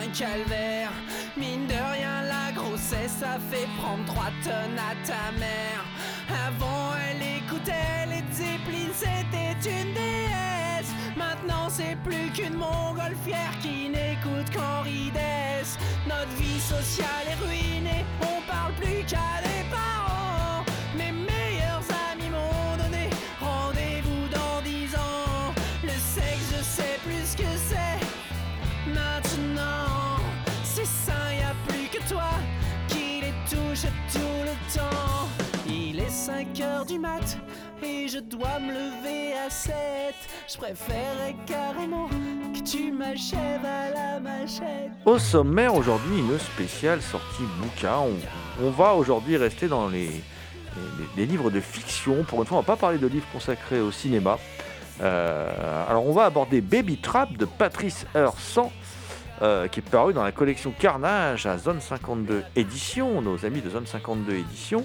[0.00, 0.90] un calvaire.
[1.36, 5.84] Mine de rien, la grossesse, ça fait prendre trois tonnes à ta mère.
[6.46, 10.92] Avant, elle écoutait les disciplines, c'était une déesse.
[11.16, 15.18] Maintenant, c'est plus qu'une montgolfière qui n'écoute qu'en rides.
[16.06, 20.64] Notre vie sociale est ruinée, on parle plus qu'à des parents.
[20.96, 25.52] Mes meilleurs amis m'ont donné rendez-vous dans dix ans.
[25.82, 27.89] Le sexe, je sais plus que c'est.
[30.80, 32.30] Maintenant, c'est ça, y a plus que toi
[32.88, 35.28] qui les touche tout le temps.
[35.66, 37.38] Il est 5 heures du mat
[37.82, 39.74] et je dois me lever à 7.
[40.48, 44.90] Je préférerais carrément que tu m'achèves à la machette.
[45.04, 47.96] Au sommaire aujourd'hui, une spéciale sortie bouquin.
[48.62, 50.22] On, va aujourd'hui rester dans les
[51.16, 52.24] livres de fiction.
[52.24, 54.38] Pour une fois, on va pas parler de livres consacrés au cinéma.
[55.02, 58.70] Euh, alors on va aborder Baby Trap de Patrice Heursan,
[59.42, 63.70] euh, qui est paru dans la collection Carnage à Zone 52 Édition, nos amis de
[63.70, 64.84] Zone 52 Édition.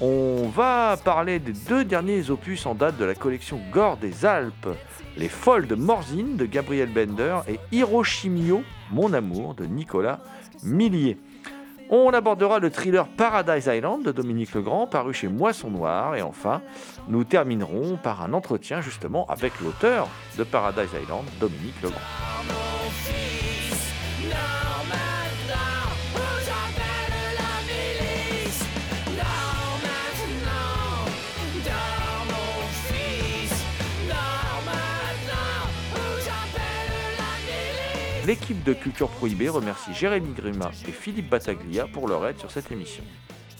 [0.00, 4.68] On va parler des deux derniers opus en date de la collection Gore des Alpes,
[5.16, 10.20] Les Folles de Morzine de Gabriel Bender et Hiroshimio, Mon amour de Nicolas
[10.62, 11.16] Millier.
[11.88, 16.16] On abordera le thriller Paradise Island de Dominique Legrand, paru chez Moisson Noir.
[16.16, 16.60] Et enfin,
[17.08, 22.00] nous terminerons par un entretien justement avec l'auteur de Paradise Island, Dominique Legrand.
[38.26, 42.72] L'équipe de Culture Prohibée remercie Jérémy Grima et Philippe Battaglia pour leur aide sur cette
[42.72, 43.04] émission.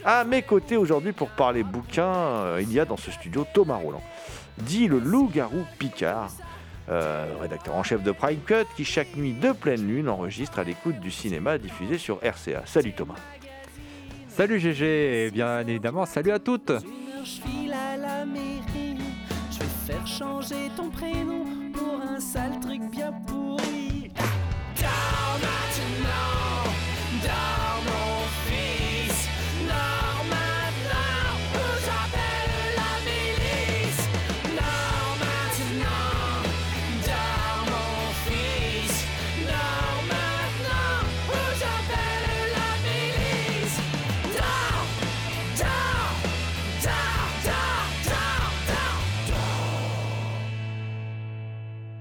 [0.04, 3.76] À mes côtés aujourd'hui pour parler bouquin, euh, il y a dans ce studio Thomas
[3.76, 4.02] Roland,
[4.58, 6.32] dit le loup-garou Picard,
[6.88, 10.64] euh, rédacteur en chef de Prime Cut, qui chaque nuit de pleine lune enregistre à
[10.64, 12.62] l'écoute du cinéma diffusé sur RCA.
[12.64, 13.14] Salut Thomas.
[14.26, 18.98] Salut GG, et bien évidemment, salut à toutes Une heure, je file à la mairie.
[19.48, 23.85] Je vais faire changer ton prénom pour un sale truc bien pourri.
[25.38, 25.65] Dors maintenant,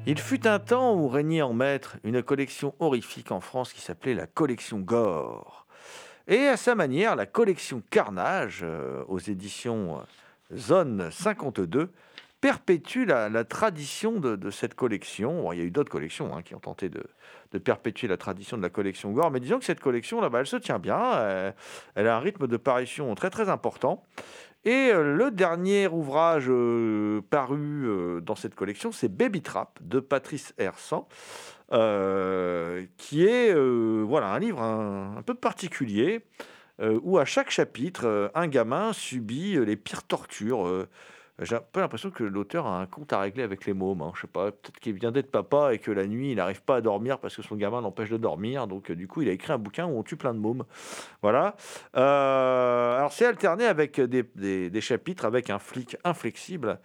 [0.08, 4.14] Il fut un temps où régnait en maître une collection horrifique en France qui s'appelait
[4.14, 5.66] la collection Gore.
[6.28, 11.90] Et à sa manière, la collection Carnage, euh, aux éditions euh, Zone 52,
[12.46, 15.52] perpétue la, tradition de, cette collection.
[15.52, 17.04] Il y a eu d'autres collections hein, qui ont tenté de,
[17.58, 20.58] perpétuer la tradition de la collection Gore, mais disons que cette collection, là, elle se
[20.58, 21.54] tient bien.
[21.96, 24.06] elle a un rythme de parution très très important.
[24.64, 30.00] Et euh, le dernier ouvrage euh, paru euh, dans cette collection, c'est Baby Trap de
[30.00, 31.08] Patrice Hersan,
[32.98, 33.56] qui est
[34.04, 36.22] voilà, un livre un, peu particulier,
[36.80, 40.88] où à chaque chapitre, un gamin subit les pires tortures
[41.42, 44.02] J'ai un peu l'impression que l'auteur a un compte à régler avec les mômes.
[44.02, 44.14] Hein.
[44.16, 46.78] Je sais pas, peut-être qu'il vient d'être papa et que la nuit, il n'arrive pas
[46.78, 48.68] à dormir parce que son gamin l'empêche de dormir.
[48.68, 50.64] Donc, euh, du coup, il a écrit un bouquin où on tue plein de mômes.
[51.22, 51.58] Voilà.
[51.98, 56.80] Euh, alors, c'est alterné avec des, chapitres avec un flic inflexible.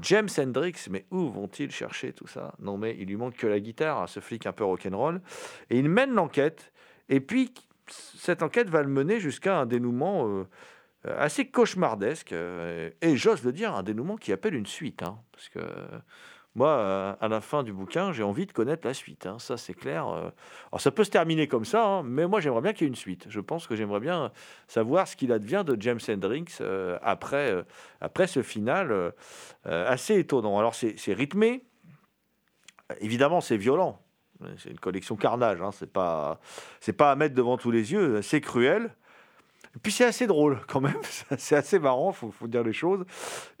[0.00, 2.54] James Hendricks, mais où vont-ils chercher tout ça?
[2.60, 5.20] Non, mais il lui manque que la guitare à ce flic un peu rock'n'roll.
[5.70, 6.72] Et il mène l'enquête.
[7.08, 7.52] Et puis,
[7.88, 10.46] cette enquête va le mener jusqu'à un dénouement euh,
[11.04, 12.32] assez cauchemardesque.
[12.32, 15.02] euh, et j'ose le dire, un dénouement qui appelle une suite.
[15.02, 15.98] hein, parce que euh,
[16.54, 19.26] moi, euh, à la fin du bouquin, j'ai envie de connaître la suite.
[19.26, 20.08] hein, ça, c'est clair.
[20.08, 20.30] euh.
[20.72, 22.88] Alors, ça peut se terminer comme ça, hein, mais moi, j'aimerais bien qu'il y ait
[22.88, 23.26] une suite.
[23.28, 24.32] Je pense que j'aimerais bien
[24.66, 27.62] savoir ce qu'il advient de James Hendricks euh, après, euh,
[28.00, 29.10] après ce final euh,
[29.66, 30.58] euh, assez étonnant.
[30.58, 31.64] Alors, c'est rythmé.
[33.00, 34.02] Évidemment, c'est violent.
[34.56, 35.58] C'est une collection carnage.
[35.72, 36.40] C'est pas,
[36.96, 38.22] pas à mettre devant tous les yeux.
[38.22, 38.94] C'est cruel.
[39.76, 40.98] Et puis c'est assez drôle quand même.
[41.38, 43.04] C'est assez marrant, faut, faut dire les choses.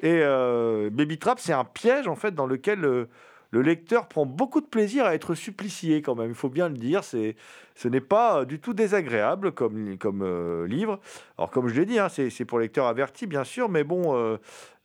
[0.00, 3.08] Et euh, Baby Trap, c'est un piège en fait dans lequel euh,
[3.50, 6.30] le lecteur prend beaucoup de plaisir à être supplicié quand même.
[6.30, 7.04] Il faut bien le dire.
[7.04, 7.36] C'est,
[7.74, 11.00] ce n'est pas euh, du tout désagréable comme, livre.
[11.36, 14.38] Alors comme je l'ai dit, hein, c'est, pour lecteurs avertis bien sûr, mais bon,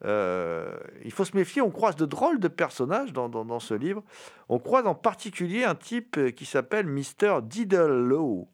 [0.04, 1.62] il faut se méfier.
[1.62, 4.04] On croise de drôles de personnages dans, ce livre.
[4.50, 7.42] On croise en particulier un type qui s'appelle Mr.
[7.44, 8.50] Diddle-Low.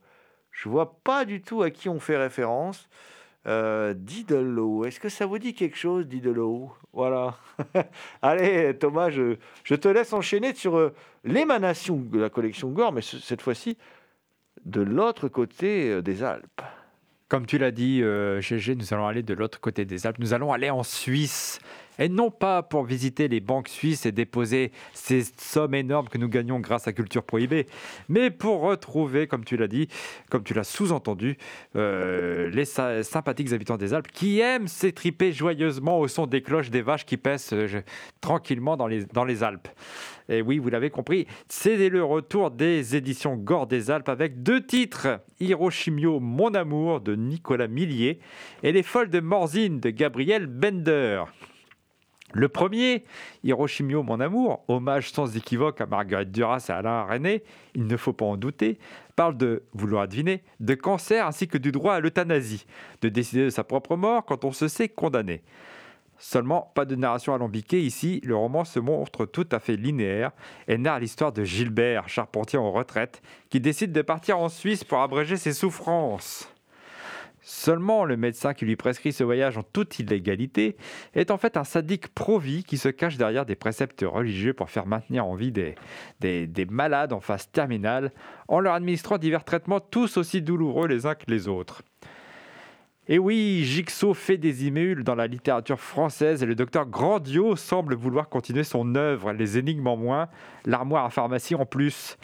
[0.51, 2.89] Je vois pas du tout à qui on fait référence.
[3.47, 3.93] Euh,
[4.85, 7.35] est-ce que ça vous dit quelque chose, Diddle-Low Voilà.
[8.21, 9.35] Allez, Thomas, je,
[9.75, 10.93] te laisse enchaîner sur euh,
[11.23, 13.77] l'émanation de la collection Gore, mais ce- cette fois-ci
[14.65, 16.61] de l'autre côté euh, des Alpes.
[17.29, 20.19] Comme tu l'as dit, euh, GG, nous allons aller de l'autre côté des Alpes.
[20.19, 21.59] Nous allons aller en Suisse.
[21.99, 26.29] Et non pas pour visiter les banques suisses et déposer ces sommes énormes que nous
[26.29, 27.67] gagnons grâce à Culture Prohibée,
[28.07, 29.89] mais pour retrouver, comme tu l'as dit,
[30.31, 31.37] comme tu l'as sous-entendu,
[31.75, 36.69] euh, les sy- sympathiques habitants des Alpes qui aiment s'étriper joyeusement au son des cloches
[36.69, 37.81] des vaches qui paissent euh,
[38.21, 39.67] tranquillement dans les, dans les Alpes.
[40.29, 44.65] Et oui, vous l'avez compris, c'est le retour des éditions Gore des Alpes avec deux
[44.65, 48.19] titres Hiroshimio, Mon amour de Nicolas Millier
[48.63, 51.23] et Les Folles de Morzine de Gabriel Bender.
[52.33, 53.05] Le premier,
[53.43, 57.43] Hiroshimio, mon amour, hommage sans équivoque à Marguerite Duras et Alain René,
[57.73, 58.77] il ne faut pas en douter,
[59.15, 62.65] parle de, vous l'aurez deviné, de cancer ainsi que du droit à l'euthanasie,
[63.01, 65.41] de décider de sa propre mort quand on se sait condamné.
[66.19, 70.31] Seulement, pas de narration alambiquée ici, le roman se montre tout à fait linéaire
[70.67, 74.99] et narre l'histoire de Gilbert, charpentier en retraite, qui décide de partir en Suisse pour
[74.99, 76.48] abréger ses souffrances.
[77.59, 80.77] Seulement, le médecin qui lui prescrit ce voyage en toute illégalité
[81.13, 84.85] est en fait un sadique pro-vie qui se cache derrière des préceptes religieux pour faire
[84.85, 85.75] maintenir en vie des,
[86.21, 88.13] des, des malades en phase terminale
[88.47, 91.81] en leur administrant divers traitements tous aussi douloureux les uns que les autres.
[93.09, 97.93] Et oui, Jigsaw fait des émules dans la littérature française et le docteur Grandio semble
[97.93, 100.29] vouloir continuer son œuvre, les énigmes en moins,
[100.63, 102.17] l'armoire à pharmacie en plus.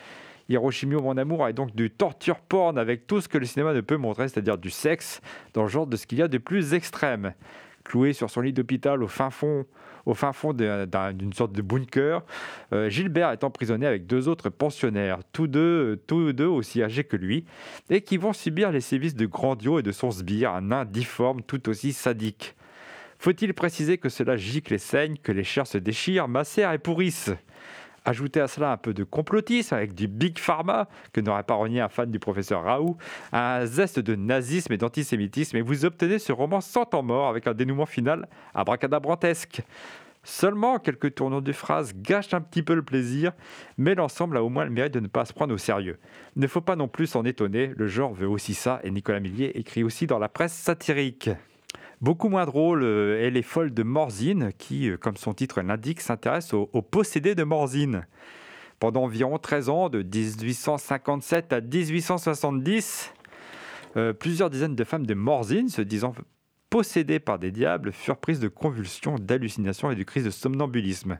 [0.49, 3.81] Hiroshimio, mon amour, est donc du torture porn avec tout ce que le cinéma ne
[3.81, 5.21] peut montrer, c'est-à-dire du sexe,
[5.53, 7.33] dans le genre de ce qu'il y a de plus extrême.
[7.83, 9.65] Cloué sur son lit d'hôpital au fin fond,
[10.05, 12.23] au fin fond d'une sorte de bunker,
[12.73, 17.15] euh, Gilbert est emprisonné avec deux autres pensionnaires, tous deux, tous deux aussi âgés que
[17.15, 17.45] lui,
[17.89, 21.41] et qui vont subir les sévices de Grandio et de son sbire, un nain difforme
[21.41, 22.55] tout aussi sadique.
[23.17, 27.31] Faut-il préciser que cela gicle et saigne, que les chairs se déchirent, macèrent et pourrissent
[28.05, 31.81] Ajoutez à cela un peu de complotisme avec du big pharma, que n'aurait pas renié
[31.81, 32.97] un fan du professeur Raoult,
[33.31, 37.47] un zeste de nazisme et d'antisémitisme, et vous obtenez ce roman sans temps mort avec
[37.47, 39.63] un dénouement final abracadabrantesque.
[40.23, 43.31] Seulement, quelques tournures de phrases gâchent un petit peu le plaisir,
[43.77, 45.97] mais l'ensemble a au moins le mérite de ne pas se prendre au sérieux.
[46.35, 49.57] Ne faut pas non plus s'en étonner, le genre veut aussi ça, et Nicolas Millier
[49.57, 51.29] écrit aussi dans la presse satirique.
[52.01, 56.01] Beaucoup moins drôle euh, est Les Folles de Morzine, qui, euh, comme son titre l'indique,
[56.01, 58.05] s'intéresse aux, aux possédés de Morzine.
[58.79, 63.13] Pendant environ 13 ans, de 1857 à 1870,
[63.95, 66.13] euh, plusieurs dizaines de femmes de Morzine, se disant
[66.69, 71.19] possédées par des diables, furent prises de convulsions, d'hallucinations et de crises de somnambulisme.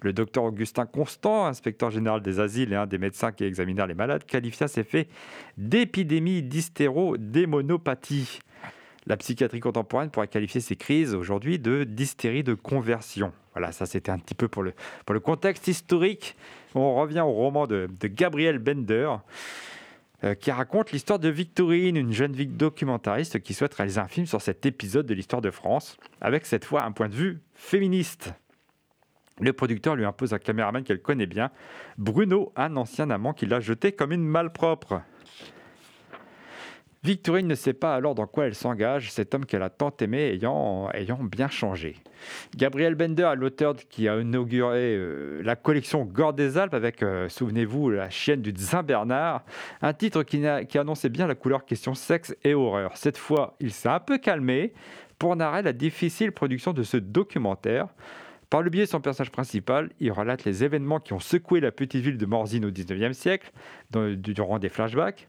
[0.00, 3.94] Le docteur Augustin Constant, inspecteur général des asiles et un des médecins qui examinèrent les
[3.94, 5.08] malades, qualifia ces faits
[5.56, 8.38] d'épidémie d'hystérodémonopathie.
[9.06, 13.32] La psychiatrie contemporaine pourrait qualifier ces crises aujourd'hui de d'hystérie de conversion.
[13.52, 16.36] Voilà, ça c'était un petit peu pour le, pour le contexte historique.
[16.74, 19.10] On revient au roman de, de Gabriel Bender,
[20.24, 24.40] euh, qui raconte l'histoire de Victorine, une jeune documentariste qui souhaite réaliser un film sur
[24.40, 28.32] cet épisode de l'histoire de France, avec cette fois un point de vue féministe.
[29.40, 31.50] Le producteur lui impose un caméraman qu'elle connaît bien,
[31.98, 35.02] Bruno, un ancien amant qui l'a jeté comme une malpropre.
[37.04, 40.20] Victorine ne sait pas alors dans quoi elle s'engage, cet homme qu'elle a tant aimé
[40.20, 40.88] ayant,
[41.22, 41.96] bien changé.
[42.54, 47.28] Gabriel Bender est l'auteur qui a inauguré euh, la collection Gore des Alpes avec, euh,
[47.28, 49.42] souvenez-vous, la chienne du Saint-Bernard,
[49.80, 50.46] un titre qui,
[50.78, 52.96] annonçait bien la couleur question sexe et horreur.
[52.96, 54.72] Cette fois, il s'est un peu calmé
[55.18, 57.88] pour narrer la difficile production de ce documentaire.
[58.48, 61.72] Par le biais de son personnage principal, il relate les événements qui ont secoué la
[61.72, 63.50] petite ville de Morzine au 19e siècle,
[63.90, 65.28] durant des flashbacks.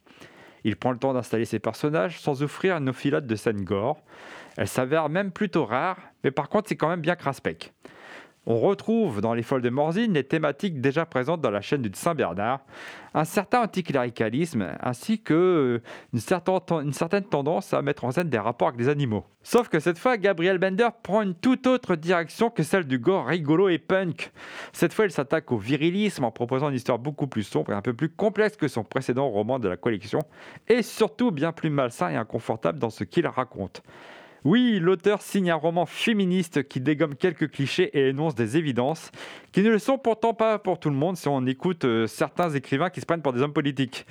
[0.64, 4.02] Il prend le temps d'installer ses personnages sans offrir une enfilade de scènes gore.
[4.58, 7.74] Elle s'avère même plutôt rare, mais par contre c'est quand même bien craspec.
[8.46, 11.90] On retrouve dans Les Folles de Morzine les thématiques déjà présentes dans la chaîne du
[11.94, 12.60] Saint-Bernard,
[13.14, 15.82] un certain anticléricalisme ainsi que euh,
[16.12, 16.20] une
[16.92, 19.24] certaine, tendance à mettre en scène des rapports avec des animaux.
[19.44, 23.28] Sauf que cette fois, Gabriel Bender prend une toute autre direction que celle du gore
[23.28, 24.34] rigolo et punk.
[24.74, 27.82] Cette fois, il s'attaque au virilisme en proposant une histoire beaucoup plus sombre et un
[27.82, 30.20] peu plus complexe que son précédent roman de la collection,
[30.68, 33.84] et surtout bien plus malsain et inconfortable dans ce qu'il raconte.
[34.46, 39.10] Oui, l'auteur signe un roman féministe qui dégomme quelques clichés et énonce des évidences
[39.54, 42.50] qui ne le sont pourtant pas pour tout le monde si on écoute euh, certains
[42.50, 44.06] écrivains qui se prennent pour des hommes politiques.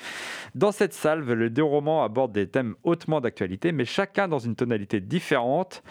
[0.55, 4.57] Dans cette salve, les deux romans abordent des thèmes hautement d'actualité, mais chacun dans une
[4.57, 5.83] tonalité différente,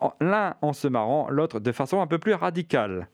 [0.00, 3.06] en- l'un en se marrant, l'autre de façon un peu plus radicale.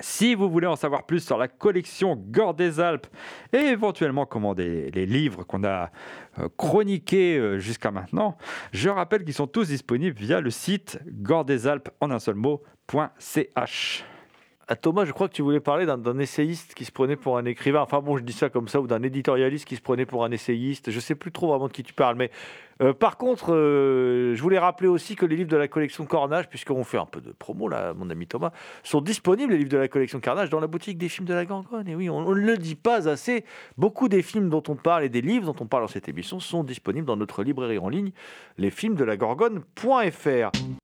[0.00, 3.06] Si vous voulez en savoir plus sur la collection Gore des Alpes
[3.52, 5.90] et éventuellement commander les livres qu'on a
[6.38, 8.36] euh, chroniqués euh, jusqu'à maintenant,
[8.72, 14.04] je rappelle qu'ils sont tous disponibles via le site goredesalpes en un seul mot.ch.
[14.70, 17.46] Ah, Thomas, je crois que tu voulais parler d'un essayiste qui se prenait pour un
[17.46, 17.80] écrivain.
[17.80, 20.30] Enfin bon, je dis ça comme ça, ou d'un éditorialiste qui se prenait pour un
[20.30, 20.90] essayiste.
[20.90, 22.16] Je sais plus trop vraiment de qui tu parles.
[22.16, 22.30] Mais
[22.82, 26.50] euh, par contre, euh, je voulais rappeler aussi que les livres de la collection Cornage,
[26.50, 28.50] puisqu'on fait un peu de promo là, mon ami Thomas,
[28.82, 31.46] sont disponibles, les livres de la collection Carnage, dans la boutique des films de la
[31.46, 31.88] Gorgone.
[31.88, 33.46] Et oui, on on ne le dit pas assez.
[33.78, 36.40] Beaucoup des films dont on parle et des livres dont on parle dans cette émission
[36.40, 38.10] sont disponibles dans notre librairie en ligne,
[38.58, 40.77] lesfilmsdelagorgone.fr.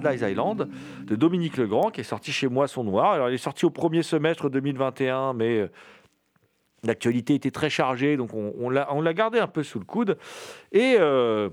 [0.00, 0.68] Paradise Island
[1.04, 3.12] de Dominique Legrand qui est sorti chez moi son noir.
[3.12, 5.70] Alors il est sorti au premier semestre 2021, mais euh,
[6.82, 10.16] l'actualité était très chargée, donc on, l'a gardé un peu sous le coude.
[10.72, 11.50] Et euh,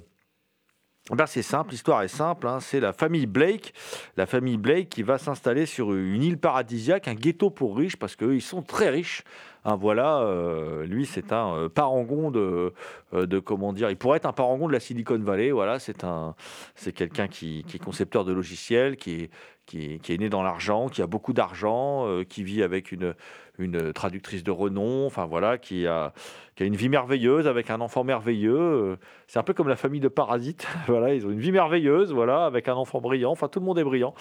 [1.12, 2.48] ben, c'est simple, l'histoire est simple.
[2.48, 3.74] hein, c'est la famille Blake,
[4.16, 8.16] la famille Blake qui va s'installer sur une île paradisiaque, un ghetto pour riches, parce
[8.16, 9.24] qu'eux, ils sont très riches.
[9.66, 12.74] Hein, voilà, euh, lui, c'est un euh, parangon de,
[13.14, 13.90] euh, de comment dire.
[13.90, 15.52] Il pourrait être un parangon de la Silicon Valley.
[15.52, 16.36] Voilà, c'est un,
[16.76, 19.30] c'est quelqu'un qui, qui est concepteur de logiciels, qui est,
[19.70, 23.14] qui est, né dans l'argent, qui a beaucoup d'argent, euh, qui vit avec une,
[23.60, 25.06] une traductrice de renom.
[25.06, 26.12] Enfin voilà, qui a,
[26.56, 28.58] qui a une vie merveilleuse avec un enfant merveilleux.
[28.58, 28.96] euh,
[29.28, 30.68] C'est un peu comme la famille de Parasites.
[30.88, 33.32] voilà, ils ont une vie merveilleuse, voilà, avec un enfant brillant.
[33.32, 34.14] Enfin, tout le monde est brillant.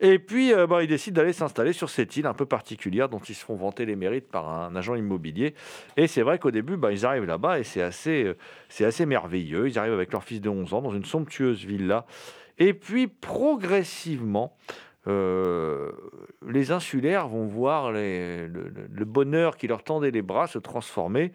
[0.00, 3.20] Et puis, euh, bah, ils décident d'aller s'installer sur cette île un peu particulière dont
[3.20, 5.54] ils se font vanter les mérites par un agent immobilier.
[5.96, 8.36] Et c'est vrai qu'au début, bah, ils arrivent là-bas et c'est assez, euh,
[8.68, 9.68] c'est assez merveilleux.
[9.68, 12.04] Ils arrivent avec leur fils de 11 ans dans une somptueuse villa.
[12.58, 14.56] Et puis, progressivement,
[15.08, 15.90] euh,
[16.48, 18.48] les insulaires vont voir le,
[19.04, 21.32] bonheur qui leur tendait les bras se transformer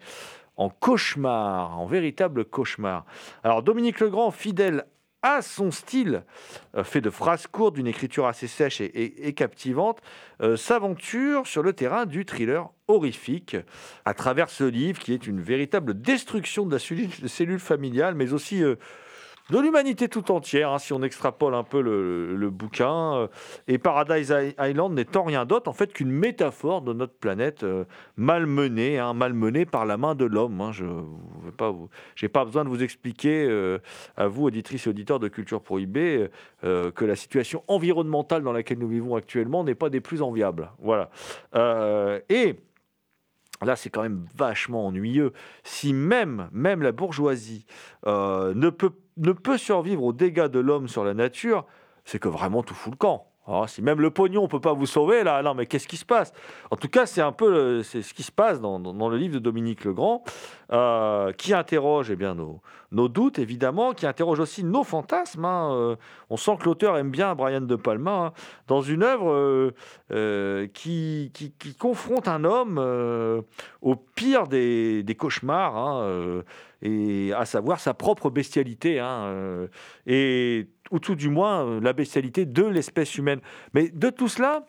[0.56, 3.04] en cauchemar, en véritable cauchemar.
[3.44, 4.86] Alors Dominique Legrand, fidèle
[5.22, 6.22] à son style,
[6.76, 10.00] euh, fait de phrases courtes, d'une écriture assez sèche et, captivante,
[10.40, 13.56] euh, s'aventure sur le terrain du thriller horrifique
[14.04, 18.62] à travers ce livre qui est une véritable destruction de la cellule, familiale, mais aussi
[19.50, 23.14] de l'humanité tout entière, hein, si on extrapole un peu le, bouquin.
[23.16, 23.28] euh,
[23.66, 27.84] Et Paradise Island n'étant rien d'autre en fait qu'une métaphore de notre planète euh,
[28.16, 30.60] malmenée, hein, malmenée par la main de l'homme.
[30.60, 30.72] hein.
[30.72, 31.72] Je n'ai pas,
[32.32, 33.78] pas besoin de vous expliquer euh,
[34.16, 36.28] à vous, auditrices et auditeurs de Culture Prohibée,
[36.64, 40.70] euh, que la situation environnementale dans laquelle nous vivons actuellement n'est pas des plus enviables.
[40.78, 41.10] Voilà.
[42.28, 42.56] Et
[43.60, 45.32] Là, c'est quand même vachement ennuyeux.
[45.64, 47.66] Si même, même la bourgeoisie
[48.06, 51.66] ne, peut, ne peut survivre aux dégâts de l'homme sur la nature,
[52.04, 53.27] c'est que vraiment tout fout le camp.
[53.50, 55.96] Ah, si même le pognon ne peut pas vous sauver, là, non, mais qu'est-ce qui
[55.96, 56.34] se passe?
[56.70, 58.78] En tout cas, c'est un peu c'est ce qui se passe dans,
[59.08, 60.22] le livre de Dominique Legrand,
[60.70, 62.60] euh, qui interroge eh bien, nos,
[62.92, 65.46] nos doutes, évidemment, qui interroge aussi nos fantasmes.
[65.46, 65.72] hein.
[65.72, 65.96] Euh,
[66.28, 68.32] on sent que l'auteur aime bien Brian De Palma, hein,
[68.66, 69.70] dans une œuvre euh,
[70.12, 72.78] euh, qui, qui- confronte un homme
[73.80, 76.42] au pire des, cauchemars, hein,
[76.82, 79.02] et à savoir sa propre bestialité,
[80.06, 83.40] et, ou tout du moins euh, la bestialité de l'espèce humaine.
[83.74, 84.66] Mais de tout cela,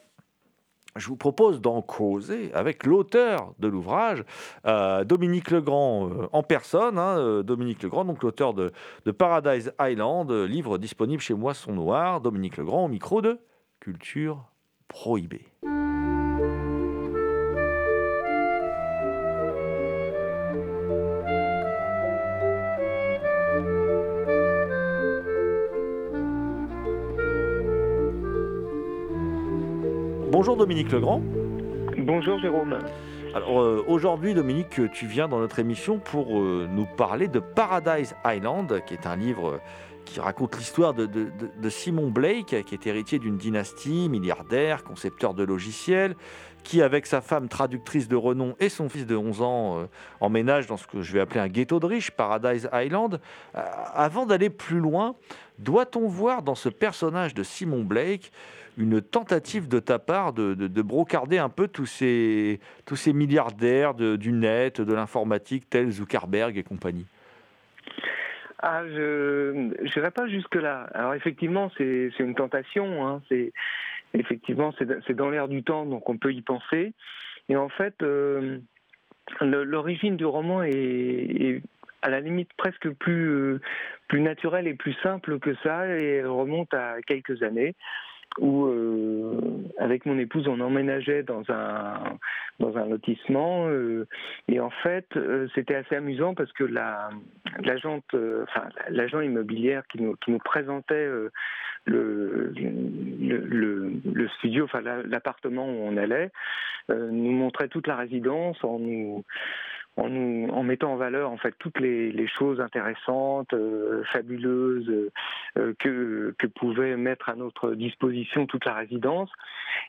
[0.95, 4.23] je vous propose d'en causer avec l'auteur de l'ouvrage,
[4.65, 6.97] euh, Dominique Legrand euh, en personne.
[6.97, 8.71] hein, euh, Dominique Legrand, donc l'auteur de,
[9.05, 12.21] de Paradise Island, livre disponible chez Moisson Noir.
[12.21, 13.39] Dominique Legrand au micro de
[13.79, 14.43] Culture
[14.87, 15.45] Prohibée.
[30.39, 31.21] Bonjour Dominique Legrand.
[31.97, 32.79] Bonjour Jérôme.
[33.35, 38.15] Alors euh, aujourd'hui, Dominique, tu viens dans notre émission pour euh, nous parler de Paradise
[38.25, 39.59] Island, qui est un livre
[40.09, 46.15] qui raconte l'histoire de, Simon Blake, qui est héritier d'une dynastie, milliardaire, concepteur de logiciels,
[46.63, 49.85] qui, avec sa femme traductrice de renom et son fils de 11 ans, euh,
[50.19, 53.21] emménage dans ce que je vais appeler un ghetto de riches, Paradise Island.
[53.55, 53.61] Euh,
[53.93, 55.15] avant d'aller plus loin,
[55.59, 58.31] doit-on voir dans ce personnage de Simon Blake
[58.77, 63.13] une tentative de ta part de, de- de brocarder un peu tous ces, tous ces
[63.13, 67.05] milliardaires du net, de l'informatique, tels Zuckerberg et compagnie?
[68.61, 69.51] Ah, je
[69.83, 70.89] n'irai pas jusque-là.
[70.93, 73.07] Alors effectivement, c'est une tentation.
[73.07, 73.21] Hein.
[74.13, 76.93] Effectivement c'est dans l'air du temps, donc on peut y penser.
[77.47, 78.59] Et en fait, euh,
[79.41, 81.61] l'origine du roman est,
[82.01, 83.61] à la limite presque plus euh,
[84.07, 87.75] plus naturelle et plus simple que ça, et remonte à quelques années
[88.37, 89.41] où, euh,
[89.79, 92.17] avec mon épouse, on emménageait dans un
[92.59, 94.05] dans un lotissement euh,
[94.47, 96.63] et en fait, euh, c'était assez amusant parce que
[98.89, 101.07] l'agent immobilière qui nous présentait
[101.85, 106.29] le, le, le, studio, enfin la- l'appartement où on allait,
[106.89, 109.23] nous montrait toute la résidence en nous
[109.99, 115.09] en, mettant en valeur en fait toutes les, choses intéressantes, euh, fabuleuses
[115.57, 119.31] euh, que, que pouvait mettre à notre disposition toute la résidence.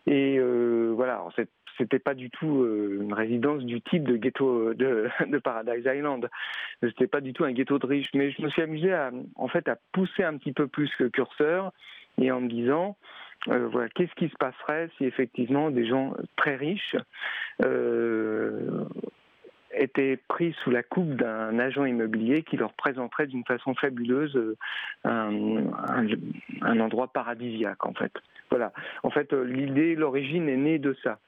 [0.06, 1.24] Et euh, voilà,
[1.76, 6.28] c'était pas du tout euh, une résidence du type de ghetto de, de Paradise Island.
[6.82, 9.48] C'était pas du tout un ghetto de riches, mais je me suis amusé à, en
[9.48, 11.72] fait, à pousser un petit peu plus le curseur
[12.20, 12.96] et en me disant,
[13.46, 16.96] voilà, qu'est-ce qui se passerait si effectivement des gens très riches
[19.72, 24.56] étaient pris sous la coupe d'un agent immobilier qui leur présenterait d'une façon fabuleuse euh,
[25.04, 25.64] un,
[26.62, 28.12] un- endroit paradisiaque en fait.
[28.50, 28.72] Voilà.
[29.02, 31.18] En fait, euh, l'idée, l'origine est née de ça.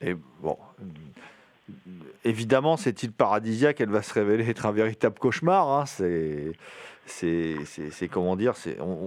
[0.00, 1.90] Et bon, euh,
[2.24, 5.68] évidemment, cette île paradisiaque, elle va se révéler être un véritable cauchemar.
[5.68, 5.86] hein.
[5.86, 6.52] C'est,
[7.06, 8.54] c'est, comment dire,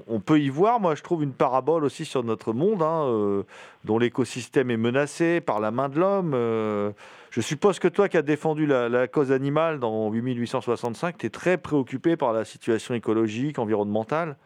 [0.07, 3.43] on peut y voir, moi, je trouve une parabole aussi sur notre monde, hein, euh,
[3.83, 6.33] dont l'écosystème est menacé par la main de l'homme.
[6.33, 6.91] euh.
[7.31, 11.29] je suppose que toi, qui as défendu la, la cause animale dans 8865, tu es
[11.29, 14.37] très préoccupé par la situation écologique, environnementale?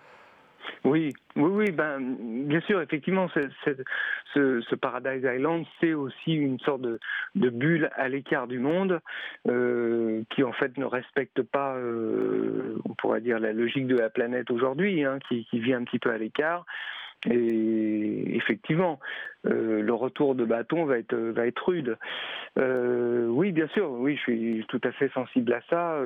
[0.86, 2.00] Oui, oui, oui, ben,
[2.46, 7.00] bien sûr, effectivement, ce, Paradise Island, c'est aussi une sorte de,
[7.36, 9.00] bulle à l'écart du monde
[9.48, 14.10] euh, qui, en fait, ne respecte pas, euh, on pourrait dire, la logique de la
[14.10, 16.65] planète aujourd'hui, hein, qui, vit un petit peu à l'écart.
[17.32, 19.00] Et effectivement,
[19.46, 21.98] euh, le retour de bâton va être, va être rude.
[22.58, 25.98] Oui, bien sûr, oui, je suis tout à fait sensible à ça.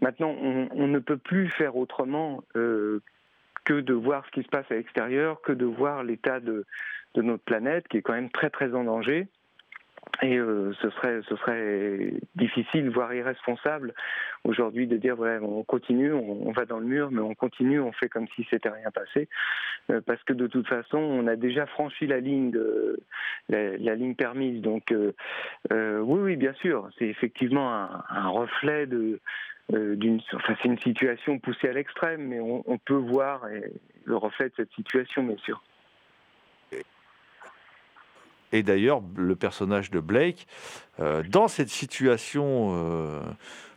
[0.00, 2.44] Maintenant, on, ne peut plus faire autrement
[3.70, 6.66] que de voir ce qui se passe à l'extérieur, que de voir l'état de,
[7.14, 9.28] notre planète qui est quand même très très en danger.
[10.22, 13.94] Et euh, ce serait ce serait difficile, voire irresponsable
[14.42, 17.92] aujourd'hui de dire ouais on continue, on, va dans le mur, mais on continue, on
[17.92, 19.28] fait comme si c'était rien passé,
[19.90, 22.52] Euh, parce que de toute façon on a déjà franchi la ligne
[23.48, 24.60] la, ligne permise.
[24.62, 25.12] Donc euh,
[26.00, 29.20] oui oui bien sûr, c'est effectivement un, reflet de
[29.70, 33.46] d'une, enfin c'est une situation poussée à l'extrême, mais on, peut voir
[34.04, 35.62] le reflet de cette situation, bien sûr.
[38.52, 40.46] Et d'ailleurs, le personnage de Blake,
[40.98, 43.20] euh, dans cette situation euh,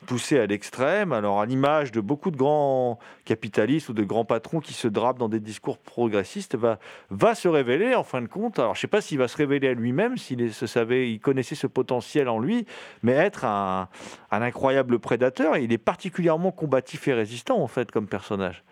[0.07, 4.59] poussée à l'extrême, alors à l'image de beaucoup de grands capitalistes ou de grands patrons
[4.59, 8.59] qui se drapent dans des discours progressistes, va, se révéler en fin de compte.
[8.59, 11.19] Alors je ne sais pas s'il va se révéler à lui-même, s'il se savait, il
[11.19, 12.65] connaissait ce potentiel en lui,
[13.03, 13.87] mais être un,
[14.31, 15.57] un incroyable prédateur.
[15.57, 18.63] Il est particulièrement combatif et résistant en fait comme personnage.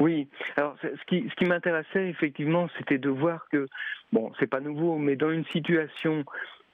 [0.00, 3.66] Oui, alors ce qui, m'intéressait effectivement, c'était de voir que,
[4.12, 6.24] bon, c'est pas nouveau, mais dans une situation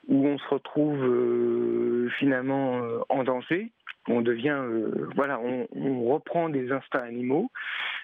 [0.09, 3.72] où on se retrouve euh, finalement euh, en danger,
[4.09, 5.66] on devient, euh, voilà, on,
[6.09, 7.50] reprend des instincts animaux,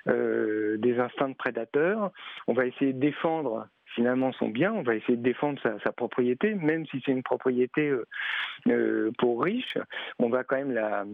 [0.06, 2.10] des instincts de prédateur,
[2.46, 5.92] on va essayer de défendre finalement son bien, on va essayer de défendre sa, sa
[5.92, 7.90] propriété, même si c'est une propriété
[9.16, 9.78] pour riches,
[10.18, 11.06] on va quand même la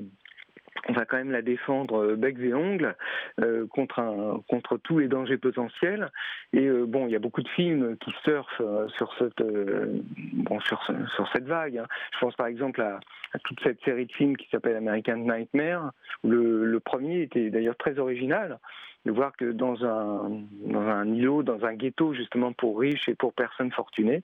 [0.89, 2.97] on va quand même la défendre euh, becs et ongles
[3.41, 6.11] euh, contre un, contre tous les dangers potentiels.
[6.53, 10.01] Et euh, bon, il y a beaucoup de films qui surfent euh, sur cette euh,
[10.33, 10.83] bon sur
[11.15, 11.79] sur cette vague.
[11.79, 11.87] hein.
[12.15, 13.01] Je pense par exemple à,
[13.45, 15.93] toute cette série de films qui s'appelle American Nightmare.
[16.25, 18.59] Où le, le premier était d'ailleurs très original
[19.07, 20.31] de voir que dans un
[20.67, 24.23] dans un îlot, dans un ghetto justement pour riches et pour personnes fortunées,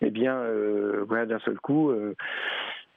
[0.00, 0.40] eh bien
[1.08, 1.92] voilà d'un seul coup.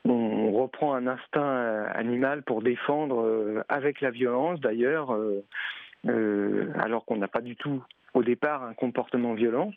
[0.06, 7.06] On reprend un instinct euh, animal pour défendre euh, avec la violence d'ailleurs, euh, alors
[7.06, 9.72] qu'on n'a pas du tout au départ un comportement violent.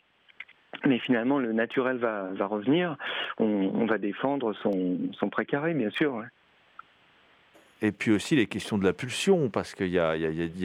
[0.85, 2.95] Mais finalement, le naturel va, revenir.
[3.39, 6.23] On, on va défendre son, son précaré, bien sûr.
[7.81, 10.17] Et puis aussi les questions de la pulsion, parce qu'il y a,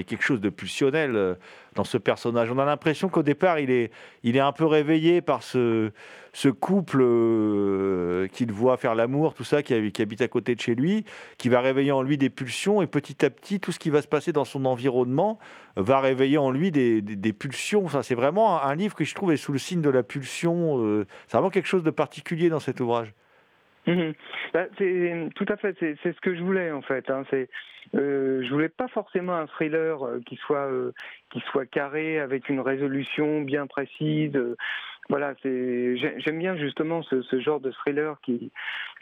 [0.04, 1.34] quelque chose de pulsionnel euh,
[1.76, 2.50] dans ce personnage.
[2.50, 5.92] On a l'impression qu'au départ, il est, un peu réveillé par ce,
[6.58, 10.60] couple euh, qu'il voit faire l'amour, tout ça, qui, hab- qui habite à côté de
[10.60, 11.04] chez lui,
[11.38, 14.02] qui va réveiller en lui des pulsions, et petit à petit, tout ce qui va
[14.02, 15.38] se passer dans son environnement
[15.76, 17.84] va réveiller en lui des, pulsions.
[17.84, 20.02] Enfin, c'est vraiment un, un livre que je trouve est sous le signe de la
[20.02, 20.80] pulsion.
[20.82, 23.14] euh, c'est vraiment quelque chose de particulier dans cet ouvrage.
[23.86, 24.14] Mhm.
[24.54, 27.10] Bah, c'est tout à fait, c'est ce que je voulais en fait.
[27.10, 27.24] Hein.
[27.30, 27.50] C'est,
[27.94, 30.92] euh, je voulais pas forcément un thriller euh, qui soit euh,
[31.30, 34.32] qui soit carré avec une résolution bien précise.
[35.10, 38.50] voilà, c'est j'ai- j'aime bien justement ce, genre de thriller qui,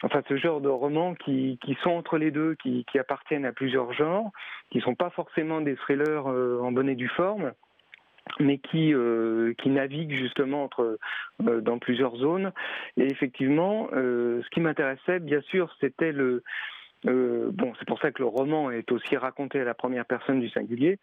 [0.03, 3.53] enfin ce genre de romans qui, qui sont entre les deux, qui, qui appartiennent à
[3.53, 4.31] plusieurs genres,
[4.69, 7.53] qui sont pas forcément des thrillers en bonne et due forme
[8.39, 12.51] mais qui euh, qui naviguent justement euh, dans plusieurs zones
[12.97, 16.43] et effectivement euh, ce qui m'intéressait bien sûr c'était le
[17.05, 20.47] bon, c'est pour ça que le roman est aussi raconté à la première personne du
[20.47, 20.99] singulier.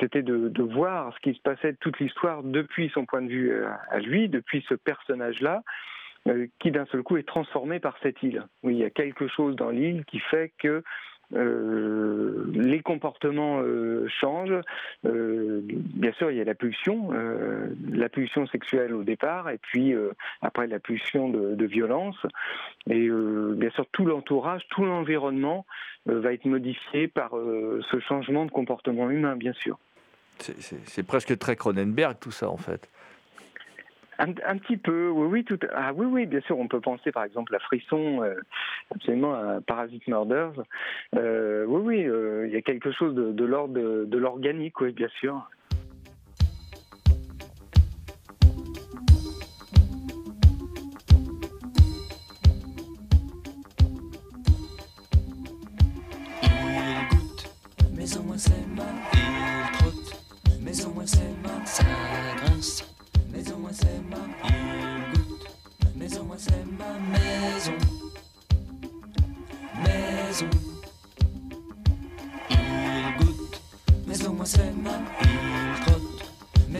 [0.00, 3.52] C'était de, voir ce qui se passait de toute l'histoire depuis son point de vue
[3.90, 5.62] à lui, depuis ce personnage-là,
[6.58, 8.42] qui d'un seul coup est transformé par cette île.
[8.64, 10.82] Oui, il y a quelque chose dans l'île qui fait que
[11.34, 14.60] euh, les comportements euh, changent.
[15.04, 17.10] Euh, bien sûr, il y a la pulsion,
[17.90, 19.94] la pulsion sexuelle au départ, et puis
[20.42, 22.16] après la pulsion de, violence.
[22.88, 25.66] Et bien sûr, tout l'entourage, tout l'environnement
[26.06, 29.78] va être modifié par ce changement de comportement humain, bien sûr.
[30.38, 32.88] C'est presque très Cronenberg, tout ça, en fait.
[34.18, 35.58] Un, un petit peu, oui, oui, tout.
[35.74, 38.34] Ah oui, oui, bien sûr, on peut penser par exemple à Frisson, euh,
[38.94, 40.52] absolument à Parasite Murders.
[41.16, 45.08] Euh, oui, oui, euh, il y a quelque chose de, l'ordre de l'organique, oui, bien
[45.20, 45.48] sûr.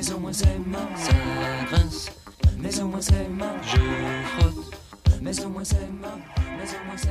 [0.06, 0.88] Mais au moins c'est mal.
[0.96, 1.12] Ça
[1.70, 2.10] grince,
[2.58, 3.56] mais au moins c'est mal.
[3.62, 3.76] Je
[4.38, 4.78] frotte,
[5.20, 6.18] mais au moins c'est mal.
[6.56, 7.08] Mais au moins c'est.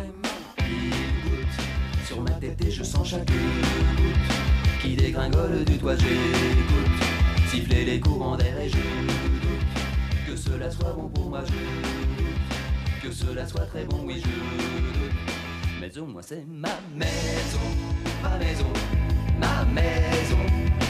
[0.60, 2.06] Il goûte.
[2.06, 4.30] Sur ma tête et je sens chaque goutte
[4.82, 10.94] Qui dégringole du toit j'écoute Siffler les courants d'air et je doute Que cela soit
[10.94, 15.14] bon pour moi je doute Que cela soit très bon oui je doute
[15.82, 17.60] Mais au moins c'est ma Ma maison
[18.22, 18.68] Ma maison
[19.40, 20.85] Ma maison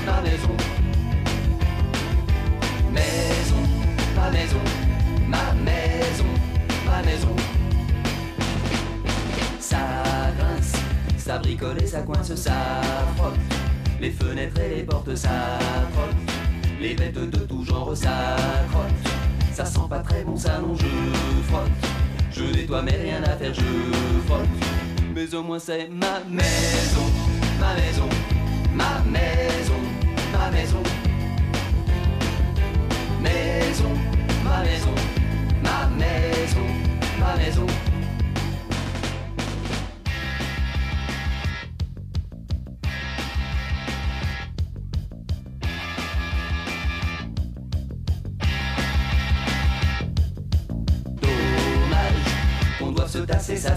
[12.34, 12.82] ça
[13.18, 13.38] frotte.
[14.02, 15.30] Les fenêtres et les portes, ça
[15.94, 16.16] frotte.
[16.82, 18.36] Les bêtes de tout genre, ça
[18.72, 18.92] crotte.
[19.54, 20.86] Ça sent pas très bon, ça non, je
[21.48, 21.70] frotte.
[22.32, 23.62] Je nettoie, mais rien à faire, je
[24.28, 24.48] frotte.
[25.14, 27.06] Mais au moins c'est ma maison,
[27.60, 28.10] ma maison,
[28.74, 29.80] ma maison,
[30.34, 30.84] ma maison.
[33.22, 33.94] Maison,
[34.44, 34.96] ma maison,
[35.64, 36.68] ma maison,
[37.20, 37.85] ma maison.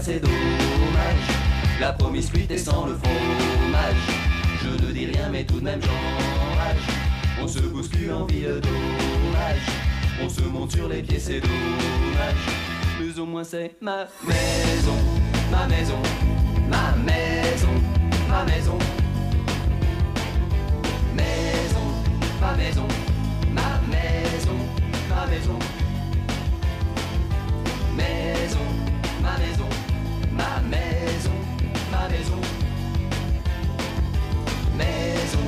[0.09, 1.27] C'est dommage.
[1.79, 4.03] La promiscuité sans le fromage.
[4.63, 6.83] Je ne dis rien, mais tout de même j'enrage.
[7.41, 9.65] On se bouscule en ville, dommage.
[10.21, 12.43] On se monte sur les pieds, c'est dommage.
[12.99, 14.97] Mais au moins c'est ma maison,
[15.51, 16.01] ma maison,
[16.69, 17.75] ma maison,
[18.27, 18.77] ma maison.
[21.15, 21.87] Maison,
[22.41, 22.87] ma maison,
[23.53, 24.57] ma maison,
[25.09, 25.27] ma.
[25.29, 25.59] Maison,
[32.09, 32.35] maison.
[34.77, 35.39] Maison,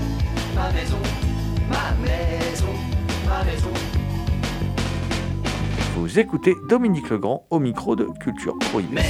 [0.56, 0.98] ma maison,
[1.70, 2.74] ma maison,
[3.28, 3.70] ma maison.
[5.96, 9.02] Vous écoutez Dominique Legrand au micro de Culture Prohibée.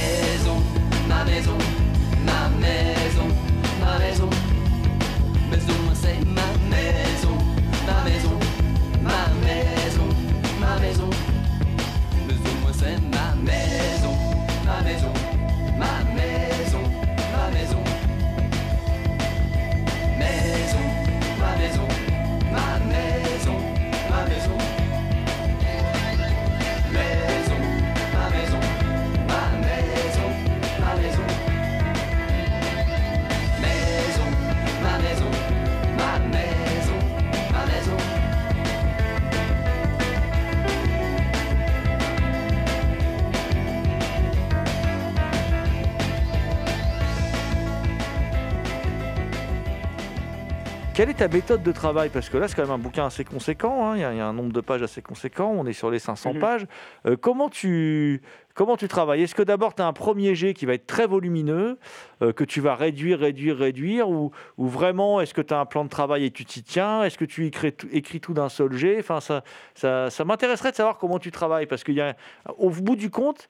[51.22, 53.86] Ta méthode de travail Parce que là, c'est quand même un bouquin assez conséquent.
[53.86, 53.96] hein.
[53.96, 55.52] Il y, a- y a un nombre de pages assez conséquent.
[55.56, 56.40] On est sur les 500 Mhm.
[56.40, 56.66] pages.
[57.06, 58.20] Euh, comment, tu,
[58.54, 59.22] comment tu travailles?
[59.22, 61.78] Est-ce que d'abord, tu as un premier jet qui va être très volumineux,
[62.22, 65.64] euh, que tu vas réduire, réduire, réduire Ou, ou vraiment, est-ce que tu as un
[65.66, 67.04] plan de travail et tu t'y tiens?
[67.04, 68.96] Est-ce que tu écris tout, écris tout d'un seul jet?
[68.98, 69.44] Enfin, Ça,
[69.76, 71.66] ça, ça m'intéresserait de savoir comment tu travailles.
[71.66, 73.48] Parce qu'au bout du compte,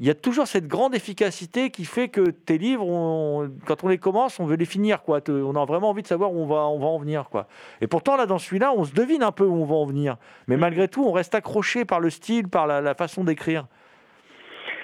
[0.00, 3.88] il y a toujours cette grande efficacité qui fait que tes livres, on- quand on
[3.88, 5.02] les commence, on veut les finir.
[5.02, 5.20] Quoi.
[5.28, 7.28] On a vraiment envie de savoir où on va, on va en venir.
[7.30, 7.48] Quoi.
[7.80, 10.16] Et pourtant, là, dans celui-là, on se devine un peu où on va en venir.
[10.46, 13.66] Mais malgré tout, on reste accroché par le style, par la, la façon d'écrire.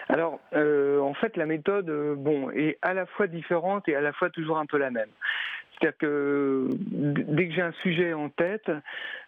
[0.08, 4.00] Alors, euh, en fait, la méthode, euh, bon, est à la fois différente et à
[4.00, 5.08] la fois toujours un peu la même.
[5.78, 8.70] C'est-à-dire que dès que j'ai un sujet en tête,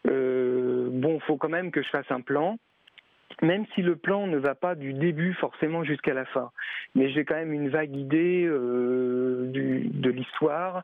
[0.07, 2.59] euh, bon, faut quand même que je fasse un plan.
[3.43, 6.51] Même si le plan ne va pas du début forcément jusqu'à la fin,
[6.95, 10.83] mais j'ai quand même une vague idée euh, de l'histoire.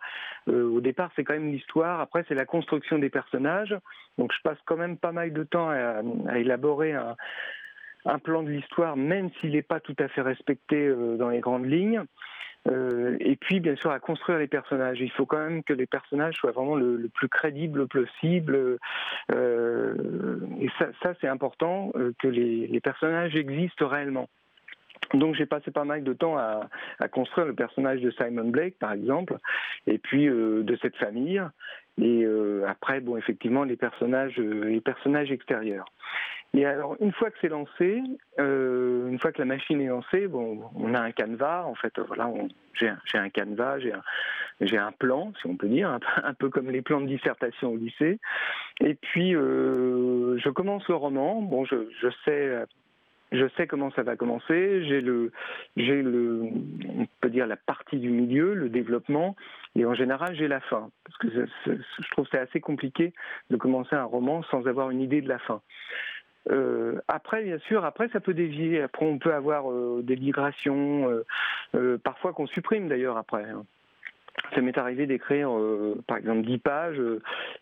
[0.49, 2.01] Euh, au départ, c'est quand même l'histoire.
[2.01, 3.75] Après, c'est la construction des personnages.
[4.19, 6.03] Donc, je passe quand même pas mal de temps à,
[6.37, 7.17] élaborer un,
[8.05, 11.41] un plan de l'histoire, même s'il n'est pas tout à fait respecté euh, dans les
[11.41, 12.03] grandes lignes.
[12.71, 15.01] Euh, et puis, bien sûr, à construire les personnages.
[15.01, 18.79] Il faut quand même que les personnages soient vraiment le, plus crédible possible.
[19.33, 19.95] Euh,
[20.61, 24.29] et ça, c'est important, euh, que les, personnages existent réellement.
[25.15, 26.69] Donc j'ai passé pas mal de temps à,
[27.11, 29.37] construire le personnage de Simon Blake, par exemple,
[29.87, 31.43] et puis de cette famille.
[32.01, 32.25] Et
[32.67, 35.85] après, bon, effectivement, les personnages extérieurs.
[36.55, 38.03] Et alors, une fois que c'est lancé,
[38.39, 41.65] euh, une fois que la machine est lancée, bon, on a un canevas.
[41.65, 43.79] En fait, voilà, on- j'ai un, canevas,
[44.61, 47.77] j'ai un, plan, si on peut dire, un, peu- comme les plans de dissertation au
[47.77, 48.19] lycée.
[48.81, 51.41] Et puis, euh, je commence le roman.
[51.41, 52.67] Bon, je, je sais,
[53.33, 54.85] je sais comment ça va commencer.
[54.85, 55.33] J'ai le,
[55.77, 56.43] j'ai le,
[56.89, 59.37] on peut dire la partie du milieu, le développement,
[59.75, 61.29] et en général, j'ai la fin, parce que
[61.65, 63.15] c'est- je trouve c'est assez compliqué
[63.51, 65.63] de commencer un roman sans avoir une idée de la fin.
[66.51, 68.83] Euh, après, bien sûr, après ça peut dévier.
[68.83, 71.25] Après, on peut avoir euh, des migrations, euh,
[71.75, 73.45] euh, parfois qu'on supprime d'ailleurs après.
[73.45, 73.65] hein.
[74.55, 75.51] Ça m'est arrivé d'écrire,
[76.07, 77.01] par exemple, 10 pages,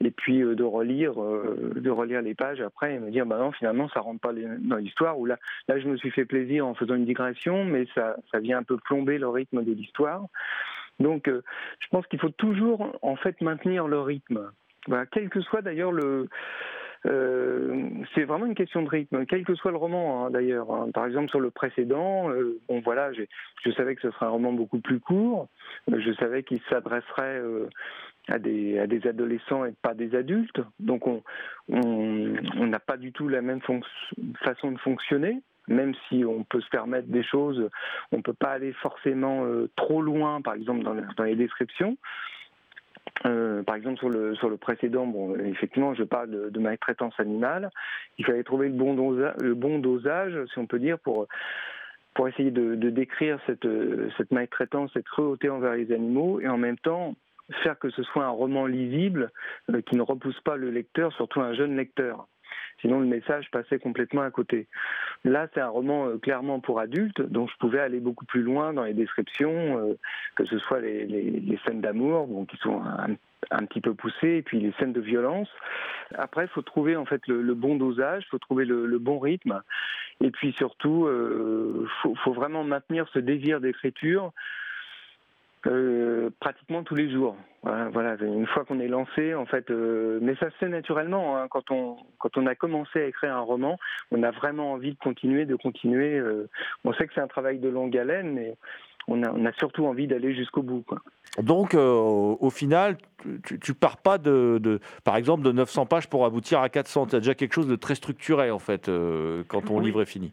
[0.04, 3.88] et puis de relire, de relire les pages après et me dire, bah non, finalement,
[3.88, 5.18] ça rentre pas dans l'histoire.
[5.18, 8.38] Ou là, là, je me suis fait plaisir en faisant une digression, mais ça, ça
[8.38, 10.26] vient un peu plomber le rythme de l'histoire.
[11.00, 14.52] Donc, je pense qu'il faut toujours, en fait, maintenir le rythme.
[15.10, 16.28] Quel que soit d'ailleurs le,
[17.06, 20.70] euh, c'est vraiment une question de rythme, quel que soit le roman hein, d'ailleurs.
[20.70, 20.90] hein.
[20.92, 24.80] Par exemple sur le précédent, euh, voilà, je savais que ce serait un roman beaucoup
[24.80, 25.48] plus court.
[25.90, 27.68] Euh, Je savais qu'il s'adresserait euh,
[28.28, 30.60] à des adolescents et pas des adultes.
[30.78, 31.22] Donc on
[32.66, 33.60] n'a pas du tout la même
[34.44, 35.40] façon de fonctionner.
[35.68, 37.68] Même si on peut se permettre des choses,
[38.12, 39.44] on peut pas aller forcément
[39.76, 41.96] trop loin, par exemple dans, le- dans les descriptions.
[43.26, 45.12] Euh, par exemple sur le sur le précédent,
[45.44, 47.70] effectivement je parle de, maltraitance animale.
[48.18, 51.26] Il fallait trouver le bon dosage, le bon dosage, si on peut dire, pour
[52.28, 53.68] essayer de, décrire cette
[54.16, 57.14] cette maltraitance, cette cruauté envers les animaux, et en même temps
[57.62, 59.30] faire que ce soit un roman lisible
[59.70, 62.26] euh, qui ne repousse pas le lecteur, surtout un jeune lecteur.
[62.80, 64.66] Sinon, le message passait complètement à côté.
[65.24, 68.72] Là, c'est un roman euh, clairement pour adultes, donc je pouvais aller beaucoup plus loin
[68.72, 69.98] dans les descriptions, euh,
[70.36, 72.82] que ce soit les, scènes d'amour, qui sont
[73.50, 75.48] un, petit peu poussées, et puis les scènes de violence.
[76.14, 79.62] Après, il faut trouver en fait le, bon dosage, il faut trouver le, bon rythme,
[80.22, 84.32] et puis surtout, il faut, faut vraiment maintenir ce désir d'écriture.
[85.66, 87.36] Euh, pratiquement tous les jours.
[87.62, 88.16] Voilà, voilà.
[88.22, 91.36] une fois qu'on est lancé, en fait, euh, mais ça se fait naturellement.
[91.36, 91.46] hein.
[91.50, 93.76] quand on quand on a commencé à écrire un roman,
[94.10, 96.18] on a vraiment envie de continuer, de continuer.
[96.18, 96.48] euh,
[96.84, 98.56] on sait que c'est un travail de longue haleine, mais
[99.08, 100.82] on a, on a surtout envie d'aller jusqu'au bout.
[100.86, 101.00] Quoi.
[101.42, 102.96] Donc, euh, au au final,
[103.44, 107.06] tu, tu pars pas de, de- par exemple, de 900 pages pour aboutir à 400.
[107.08, 109.84] Tu as déjà quelque chose de très structuré, en fait, euh, quand ton Oui.
[109.84, 110.32] livre est fini.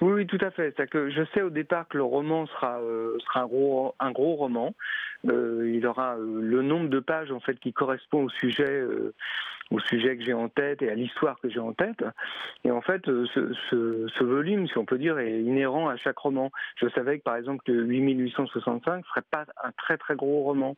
[0.00, 0.74] Oui, oui, tout à fait.
[0.76, 4.10] C'est que je sais au départ que le roman sera euh, sera un gros un
[4.10, 4.74] gros roman.
[5.26, 9.14] Euh, il aura euh, le nombre de pages en fait qui correspond au sujet euh,
[9.72, 12.04] au sujet que j'ai en tête et à l'histoire que j'ai en tête.
[12.64, 16.52] Et en fait, euh, ce, volume, si on peut dire, est inhérent à chaque roman.
[16.76, 20.76] Je savais que par exemple que 8865 serait pas un très très gros roman.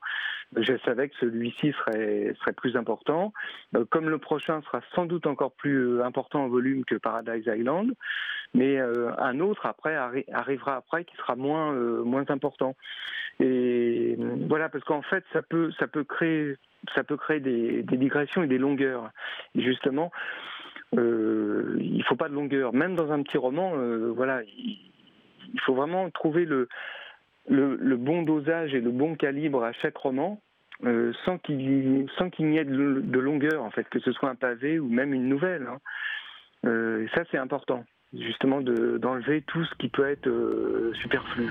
[0.57, 3.35] Je savais que celui-ci serait serait plus important.
[3.77, 7.45] Euh, Comme le prochain sera sans doute encore plus euh, important en volume que Paradise
[7.47, 7.93] Island,
[8.55, 12.75] mais un autre après arri- arrivera après qui sera moins moins important.
[13.41, 14.17] Et
[14.49, 16.57] voilà parce qu'en fait ça peut ça peut créer
[16.95, 19.11] ça peut créer des, des digressions et des longueurs.
[19.55, 20.11] Et justement,
[20.97, 22.73] euh, il faut pas de longueur.
[22.73, 24.91] Même dans un petit roman, euh, voilà, il,
[25.61, 26.69] faut vraiment trouver le,
[27.49, 30.41] bon dosage et le bon calibre à chaque roman.
[30.85, 34.79] euh, sans qu'il n'y ait de, de longueur en fait, que ce soit un pavé
[34.79, 35.67] ou même une nouvelle.
[35.67, 35.79] hein.
[36.67, 40.29] Euh, ça c'est important justement de- d'enlever tout ce qui peut être
[40.95, 41.51] superflu.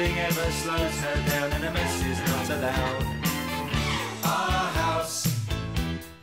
[0.00, 3.04] Nothing ever slows her down and a mess is not allowed.
[4.24, 5.26] Our house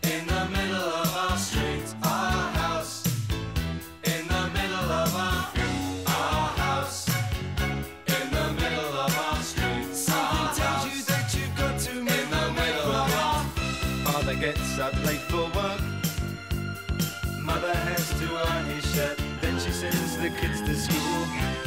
[0.01, 1.85] in the middle of our street.
[2.01, 3.05] Our house
[4.03, 5.53] in the middle of our
[6.07, 7.07] our house
[8.07, 9.93] in the middle of our street.
[10.57, 12.25] Tells you that you've got to make.
[14.05, 15.81] Father gets up late for work.
[17.43, 19.19] Mother has to iron his shirt.
[19.39, 21.66] Then she sends the kids to school.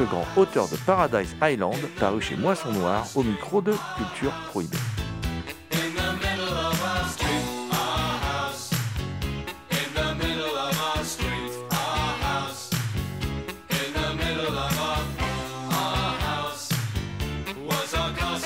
[0.00, 4.78] Legrand, auteur de Paradise Island, paru chez Moisson Noir, au micro de Culture Prohibée.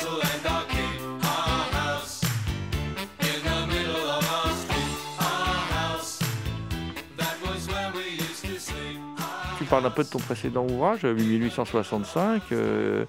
[0.07, 0.54] In
[9.65, 13.07] Tu parles un peu de ton précédent ouvrage, 1865, euh,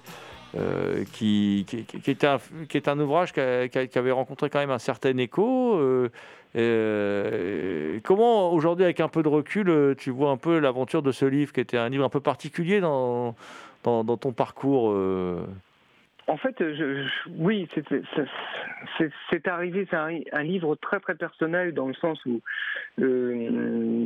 [0.56, 4.70] euh, qui, qui, qui était un, qui est un ouvrage qui, avait rencontré quand même
[4.70, 5.78] un certain écho.
[6.56, 11.26] euh, comment aujourd'hui, avec un peu de recul, tu vois un peu l'aventure de ce
[11.26, 13.34] livre, qui était un livre un peu particulier dans,
[13.82, 14.96] ton parcours
[16.28, 17.06] En fait, je,
[17.38, 17.84] oui, c'est-
[19.48, 19.86] arrivé.
[19.90, 22.40] C'est un, un livre très très personnel dans le sens où,
[23.00, 23.96] euh,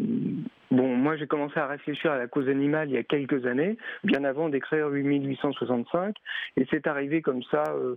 [0.70, 3.78] bon, moi j'ai commencé à réfléchir à la cause animale il y a quelques années,
[4.04, 6.14] bien avant d'écrire 1865,
[6.56, 7.64] et c'est arrivé comme ça.
[7.74, 7.96] euh,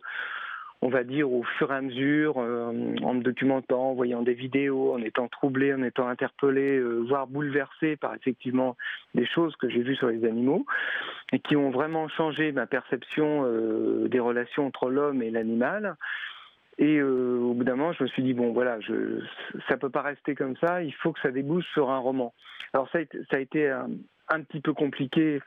[0.84, 4.34] on va dire au fur et à mesure, euh, en me documentant, en voyant des
[4.34, 8.76] vidéos, en étant troublé, en étant interpellé, euh, voire bouleversé par effectivement
[9.16, 10.66] des choses que j'ai vues sur les animaux
[11.32, 15.96] et qui ont vraiment changé ma perception euh, des relations entre l'homme et l'animal.
[16.80, 19.22] Et au bout d'un moment, je me suis dit bon, voilà, je,
[19.70, 20.82] ça peut pas rester comme ça.
[20.82, 22.34] Il faut que ça débouche sur un roman.
[22.74, 23.90] Alors ça a été, un,
[24.30, 25.40] un petit peu compliqué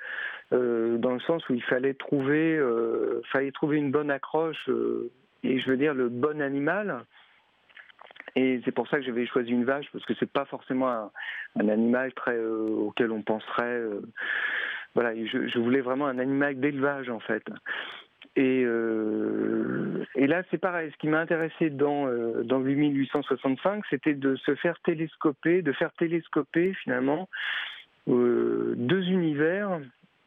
[0.53, 2.62] dans le sens où il fallait trouver,
[3.32, 4.70] fallait trouver une bonne accroche
[5.47, 7.05] et je veux dire le bon animal.
[8.34, 11.11] Et c'est pour ça que j'avais choisi une vache parce que c'est pas forcément
[11.57, 13.64] un, animal euh, auquel on penserait.
[13.64, 14.03] euh,
[14.94, 17.42] voilà, je, voulais vraiment un animal d'élevage en fait.
[18.34, 20.90] Et, euh, là, c'est pareil.
[20.92, 22.07] Ce qui m'a intéressé dans,
[22.44, 27.28] dans 8865, c'était de se faire télescoper, de faire télescoper finalement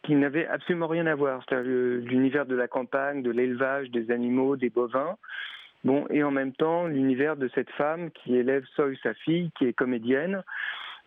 [0.03, 1.43] qui n'avaient absolument rien à voir.
[1.47, 5.17] C'est-à-dire l'univers de la campagne, de l'élevage, des animaux, des bovins.
[5.83, 9.65] Bon, et en même temps, l'univers de cette femme qui élève seule sa fille, qui
[9.65, 10.43] est comédienne,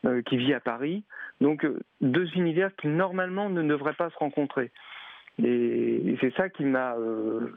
[0.07, 1.05] euh, qui vit à Paris.
[1.41, 4.71] Donc, euh, deux univers qui normalement ne devraient pas se rencontrer.
[5.43, 6.95] Et, et c'est ça qui m'a.
[6.97, 7.53] euh,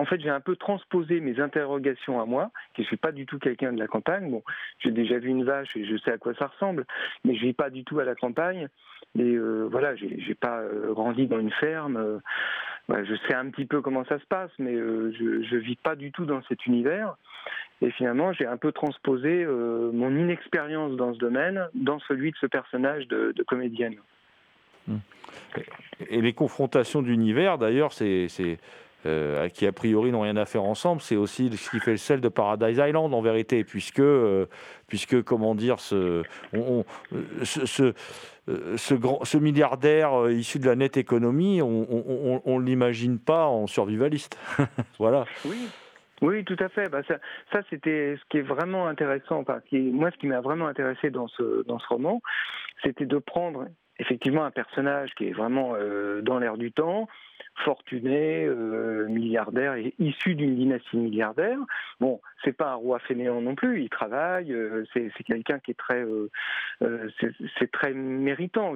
[0.00, 3.26] en fait, j'ai un peu transposé mes interrogations à moi, qui ne suis pas du
[3.26, 4.30] tout quelqu'un de la campagne.
[4.30, 4.42] Bon,
[4.78, 6.86] j'ai déjà vu une vache et je sais à quoi ça ressemble,
[7.24, 8.68] mais je vis pas du tout à la campagne.
[9.18, 11.96] Et euh, voilà, j'ai pas euh, grandi dans une ferme.
[11.98, 12.18] euh,
[12.88, 15.96] je sais un petit peu comment ça se passe, mais euh, je, je vis pas
[15.96, 17.16] du tout dans cet univers.
[17.82, 22.46] Et finalement, j'ai un peu transposé mon inexpérience dans ce domaine dans celui de ce
[22.46, 23.96] personnage de, de comédienne.
[26.08, 28.28] Et les confrontations d'univers, d'ailleurs, c'est,
[29.06, 31.96] euh, qui a priori n'ont rien à faire ensemble, c'est aussi ce qui fait le
[31.96, 34.44] sel de Paradise Island en vérité, puisque, euh,
[34.88, 36.22] puisque comment dire, ce,
[37.42, 37.94] ce,
[38.48, 43.66] euh, ce grand, ce milliardaire issu de la nette économie, on ne l'imagine pas en
[43.66, 44.38] survivaliste.
[44.98, 45.24] voilà.
[45.46, 45.68] Oui.
[46.20, 46.90] Oui, tout à fait.
[46.90, 49.38] Bah, ça, c'était ce qui est vraiment intéressant.
[49.38, 52.20] Enfin, qui, moi, ce qui m'a vraiment intéressé dans ce dans ce roman,
[52.84, 53.64] c'était de prendre
[53.98, 55.72] effectivement un personnage qui est vraiment
[56.22, 57.08] dans l'air du temps,
[57.64, 61.58] fortuné, euh, milliardaire et issu d'une dynastie milliardaire.
[62.00, 63.82] Bon, c'est pas un roi fainéant non plus.
[63.82, 64.52] Il travaille.
[64.52, 67.10] euh, c'est quelqu'un qui est très, euh,
[67.58, 68.74] c'est très méritant.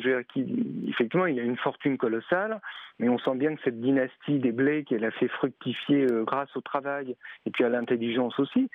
[0.89, 2.61] Effectivement, il a une fortune colossale,
[2.99, 6.61] mais on sent bien que cette dynastie des blés qu'elle a fait fructifier grâce au
[6.61, 8.69] travail et puis à l'intelligence aussi,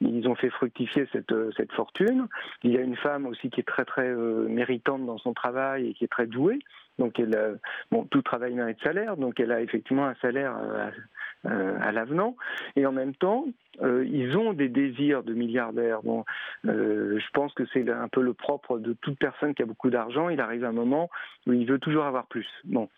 [0.00, 2.28] ils ont fait fructifier cette, cette fortune.
[2.62, 5.94] Il y a une femme aussi qui est très très méritante dans son travail et
[5.94, 6.60] qui est très douée.
[6.98, 7.54] Donc elle, a-
[7.90, 12.36] bon, tout travail mérite salaire, donc elle a effectivement un salaire euh, à, à l'avenant.
[12.76, 13.46] Et en même temps,
[13.82, 16.02] euh, ils ont des désirs de milliardaires.
[16.02, 16.24] Bon,
[16.66, 19.90] euh, je pense que c'est un peu le propre de toute personne qui a beaucoup
[19.90, 20.28] d'argent.
[20.28, 21.10] Il arrive un moment
[21.46, 22.48] où il veut toujours avoir plus.
[22.64, 22.88] Bon.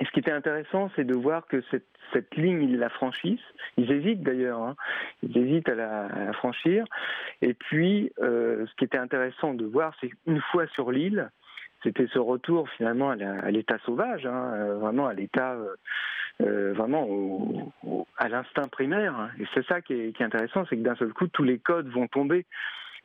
[0.00, 3.40] Et ce qui était intéressant, c'est de voir que cette, ligne, ils la franchissent.
[3.76, 4.76] Ils hésitent d'ailleurs, hein.
[5.22, 6.84] ils hésitent à la, franchir.
[7.42, 11.30] Et puis, euh, ce qui était intéressant de voir, c'est qu'une fois sur l'île,
[11.82, 15.76] c'était ce retour finalement à l'état sauvage, hein, euh, vraiment à l'état, euh,
[16.42, 17.72] euh, vraiment
[18.16, 19.30] à l'instinct primaire.
[19.38, 22.08] Et c'est ça qui est, intéressant, c'est que d'un seul coup, tous les codes vont
[22.08, 22.46] tomber.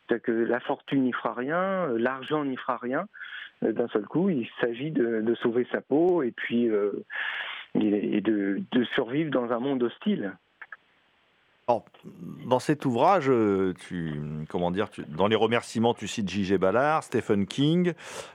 [0.08, 3.06] C'est-à-dire que la fortune n'y fera rien, l'argent n'y fera rien.
[3.62, 7.06] D'un seul coup, il s'agit de, sauver sa peau et puis de,
[7.76, 10.34] de survivre dans un monde hostile.
[11.70, 11.86] Alors,
[12.46, 13.32] dans cet ouvrage,
[13.88, 16.58] tu, comment dire, tu- dans les remerciements, tu cites J.G.
[16.58, 17.94] Ballard, Stephen King,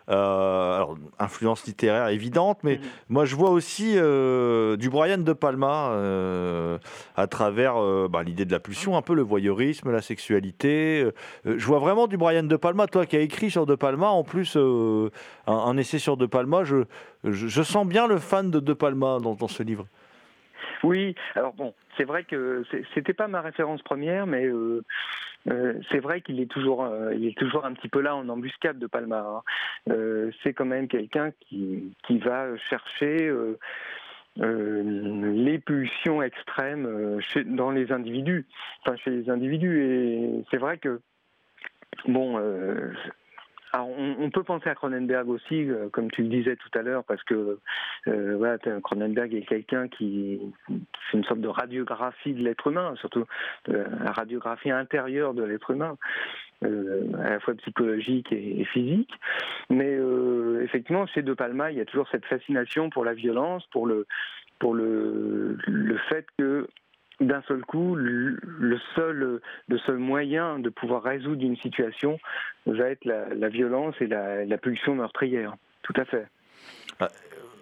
[0.08, 2.82] euh, alors, influence littéraire évidente, mais Mhm.
[3.10, 6.78] moi je vois aussi euh, du Brian De Palma euh,
[7.16, 11.06] à travers euh, bah, l'idée de la pulsion, un peu le voyeurisme, la sexualité.
[11.44, 14.24] Je vois vraiment du Brian De Palma, toi qui as écrit sur De Palma, en
[14.24, 15.10] plus un,
[15.46, 16.84] un essai sur De Palma, je,
[17.24, 19.84] je, je sens bien le fan de De Palma dans, dans ce livre.
[20.82, 24.84] Oui, alors bon, c'est vrai que c'était pas ma référence première, mais euh,
[25.50, 28.28] euh, c'est vrai qu'il est toujours, euh, il est toujours un petit peu là en
[28.28, 29.42] embuscade de Palma.
[29.88, 30.30] hein.
[30.42, 33.32] C'est quand même quelqu'un qui, qui va chercher
[34.36, 38.46] les pulsions extrêmes chez, dans les individus,
[38.82, 39.82] enfin chez les individus.
[39.82, 41.00] Et c'est vrai que
[42.06, 42.38] bon.
[43.72, 46.82] Alors, on, on peut penser à Cronenberg aussi, euh, comme tu le disais tout à
[46.82, 47.58] l'heure, parce que
[48.06, 53.24] euh, Cronenberg est quelqu'un qui c'est une sorte de radiographie de l'être humain, surtout
[53.66, 55.96] de la radiographie intérieure de l'être humain,
[56.64, 59.12] euh, à la fois psychologique et, physique.
[59.70, 63.66] Mais euh, effectivement, chez De Palma, il y a toujours cette fascination pour la violence,
[63.66, 64.06] pour le
[64.58, 65.56] pour le
[66.08, 66.66] fait que
[67.20, 72.18] d'un seul coup, le seul, le seul moyen de pouvoir résoudre une situation
[72.66, 75.54] va être la, violence et la, la pulsion meurtrière.
[75.82, 76.26] Tout à fait.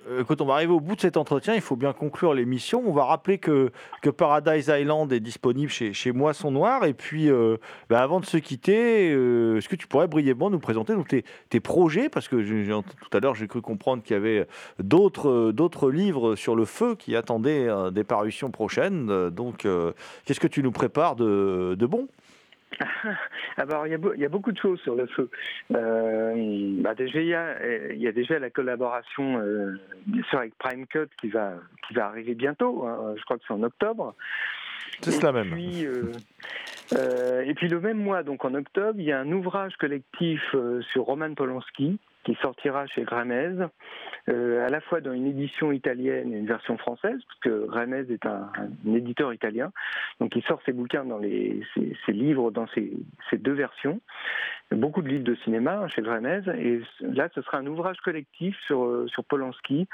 [0.08, 2.82] Euh, Quand on va arriver au bout de cet entretien, il faut bien conclure l'émission.
[2.86, 3.70] On va rappeler que,
[4.02, 6.84] que Paradise Island est disponible chez, chez Moisson Noir.
[6.84, 7.56] Et puis, euh,
[7.88, 11.24] bah, avant de se quitter, euh, est-ce que tu pourrais brièvement nous présenter donc, tes,
[11.48, 12.08] tes projets?
[12.08, 14.46] Parce que tout à l'heure, j'ai cru comprendre qu'il y avait
[14.78, 19.08] d'autres euh, d'autres livres sur le feu qui attendaient euh, des parutions prochaines.
[19.10, 19.92] Euh, Donc, euh,
[20.24, 22.08] qu'est-ce que tu nous prépares de, de bon?
[23.56, 25.30] Alors, il y, a, beau- il y a beaucoup de choses sur le feu.
[25.74, 26.34] Euh,
[26.80, 30.56] bah, déjà, il y, a, il y a déjà la collaboration, euh, bien sûr, avec
[30.58, 31.54] Prime Cut qui va,
[31.86, 32.84] qui va arriver bientôt.
[32.86, 33.14] hein.
[33.16, 34.14] je crois que c'est en octobre.
[35.00, 35.50] C'est cela même.
[35.50, 36.12] Puis, euh,
[36.94, 40.54] euh, et puis le même mois, donc en octobre, il y a un ouvrage collectif
[40.92, 43.54] sur Roman Polanski qui sortira chez Gramez,
[44.28, 48.04] euh, à la fois dans une édition italienne et une version française, parce que Gramez
[48.10, 48.50] est un,
[48.84, 49.70] éditeur italien,
[50.18, 51.62] donc il sort ses bouquins dans les,
[52.04, 52.92] ses, livres dans ces,
[53.30, 54.00] ces deux versions.
[54.72, 58.56] Beaucoup de livres de cinéma hein, chez Gramez, et là ce sera un ouvrage collectif
[58.66, 59.86] sur, euh, sur Polanski,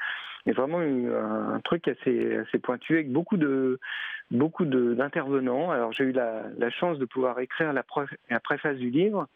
[0.47, 3.79] et vraiment un, truc assez, assez pointu avec beaucoup de
[4.31, 5.71] beaucoup d'intervenants.
[5.71, 9.29] Alors j'ai eu la, chance de pouvoir écrire la préface du livre.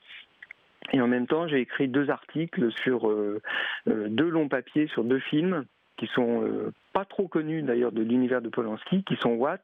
[0.93, 3.41] Et en même temps, j'ai écrit deux articles sur euh,
[3.89, 5.64] euh, deux longs papiers sur deux films
[5.97, 9.62] qui sont euh, pas trop connus d'ailleurs de l'univers de Polanski, qui sont Watt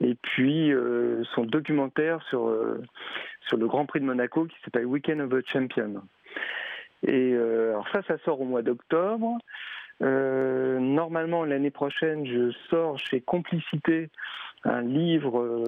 [0.00, 0.70] et puis
[1.34, 2.54] son documentaire sur
[3.46, 6.02] sur le Grand Prix de Monaco qui s'appelle Weekend of the Champion.
[7.06, 9.38] Et alors ça, ça sort au mois d'octobre.
[10.00, 14.10] Normalement, l'année prochaine, je sors chez Complicité
[14.64, 15.64] un livre,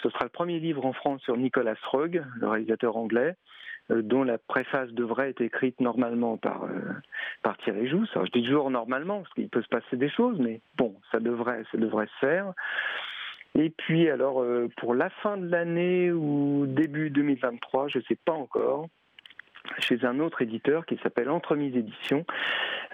[0.00, 3.34] ce sera le premier livre en France sur Nicolas Roeg, le réalisateur anglais,
[3.90, 6.80] dont la préface devrait être écrite normalement par, euh,
[7.42, 8.10] par Thierry Jousse.
[8.14, 11.20] Alors, je dis toujours normalement, parce qu'il peut se passer des choses, mais bon, ça
[11.20, 12.52] devrait, ça devrait se faire.
[13.58, 18.18] Et puis, alors, euh, pour la fin de l'année ou début 2023, je ne sais
[18.24, 18.88] pas encore,
[19.78, 22.24] chez un autre éditeur qui s'appelle Entremise Éditions,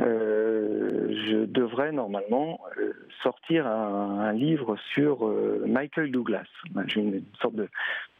[0.00, 6.46] euh, je devrais normalement euh, sortir un, livre sur euh, Michael Douglas.
[6.86, 7.68] J'ai une, sorte de,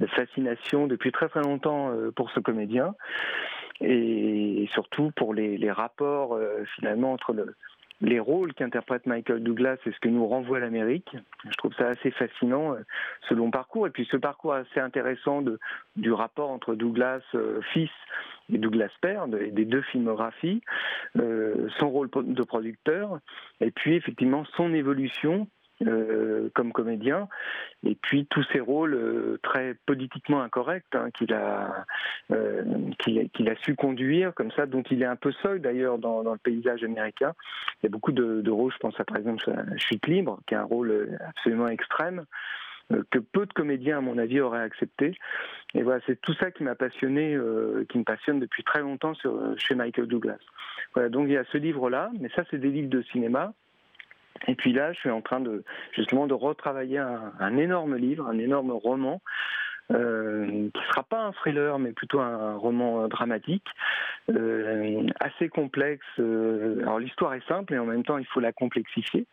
[0.08, 2.94] fascination depuis très très longtemps pour ce comédien
[3.80, 6.38] et surtout pour les, rapports
[6.74, 7.54] finalement entre le,
[8.00, 11.16] les rôles qu'interprète Michael Douglas et ce que nous renvoie l'Amérique.
[11.48, 12.76] Je trouve ça assez fascinant,
[13.28, 13.86] ce long parcours.
[13.86, 15.42] Et puis ce parcours assez intéressant
[15.96, 17.22] du rapport entre Douglas
[17.72, 17.90] fils
[18.52, 20.62] et Douglas de- des deux filmographies,
[21.18, 23.18] euh, son rôle de producteur,
[23.60, 25.48] et puis effectivement son évolution
[25.86, 27.28] euh, comme comédien,
[27.84, 31.84] et puis tous ces rôles euh, très politiquement incorrects hein, qu'il a,
[32.30, 36.38] a, a su conduire, comme ça, dont il est un peu seul d'ailleurs dans, le
[36.38, 37.32] paysage américain.
[37.82, 39.42] Il y a beaucoup de, rôles, je pense à par exemple
[39.76, 42.26] Chute libre, qui est un rôle absolument extrême
[43.10, 45.16] que peu de comédiens, à mon avis, auraient accepté.
[45.74, 49.14] Et voilà, c'est tout ça qui m'a passionné, euh, qui me passionne depuis très longtemps
[49.14, 50.38] sur, chez Michael Douglas.
[50.94, 53.54] Voilà, donc il y a ce livre-là, mais ça, c'est des livres de cinéma.
[54.48, 55.62] Et puis là, je suis en train de
[55.92, 59.22] justement de retravailler un énorme livre, un énorme roman,
[59.90, 63.66] euh, qui sera pas un thriller, mais plutôt un roman euh, dramatique,
[64.30, 66.04] euh, assez complexe.
[66.18, 69.26] euh, alors l'histoire est simple et en même temps il faut la complexifier.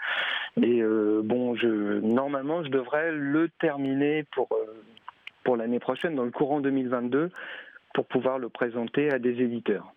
[0.61, 0.81] Et
[1.23, 4.49] bon, je, normalement, je devrais le terminer pour
[5.43, 7.31] pour l'année prochaine, dans le courant 2022,
[7.93, 9.93] pour pouvoir le présenter à des éditeurs.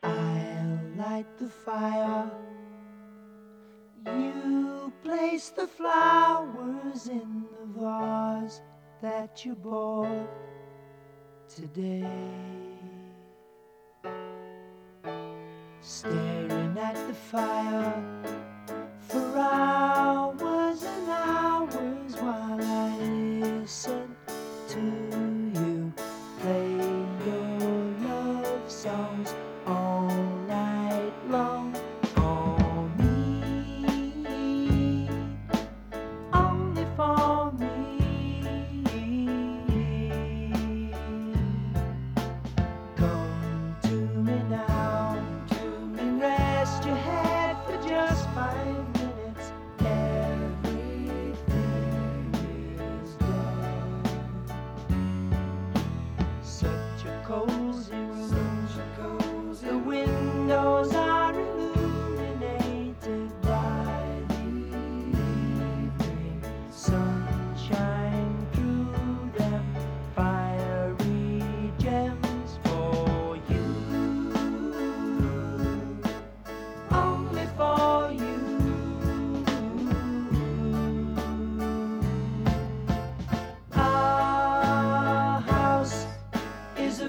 [4.07, 8.61] You place the flowers in the vase
[9.03, 10.29] that you bought
[11.53, 12.07] today.
[15.81, 18.01] Staring at the fire
[19.01, 19.92] for hours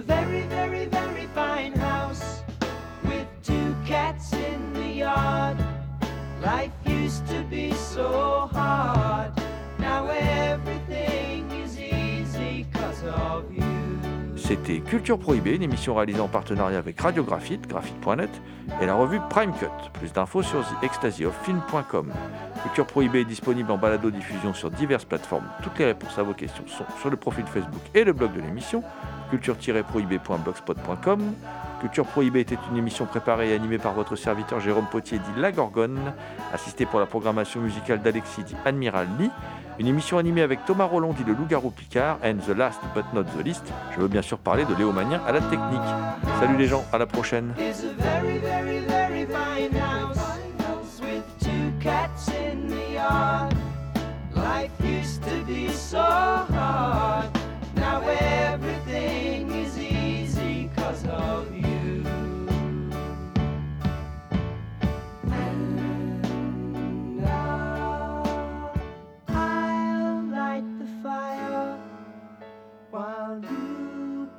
[0.06, 2.43] very, very, very fine house
[3.04, 5.58] with two cats in the yard.
[6.41, 9.32] Life used to be so hard.
[14.45, 18.29] C'était Culture Prohibée, une émission réalisée en partenariat avec Radio Graphite, graphite.net,
[18.81, 19.69] et la revue Prime Cut.
[19.93, 22.11] Plus d'infos sur theextasyoffilm.com.
[22.63, 25.45] Culture Prohibée est disponible en balado-diffusion sur diverses plateformes.
[25.63, 28.41] Toutes les réponses à vos questions sont sur le profil Facebook et le blog de
[28.41, 28.83] l'émission,
[29.29, 31.21] culture-prohibée.blogspot.com.
[31.84, 35.51] Culture Prohibée était une émission préparée et animée par votre serviteur Jérôme Potier dit La
[35.51, 36.13] Gorgone,
[36.53, 39.29] assisté pour la programmation musicale d'Alexis dit Admiral Lee.
[39.79, 43.23] Une émission animée avec Thomas Roland dit le loup-garou Picard and the last but not
[43.38, 43.65] the least.
[43.93, 45.81] Je veux bien sûr parler de Léo Magnien à la technique.
[46.39, 47.53] Salut les gens, à la prochaine.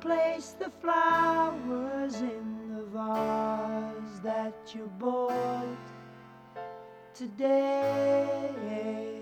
[0.05, 5.65] Place the flowers in the vase that you bought
[7.15, 9.14] today.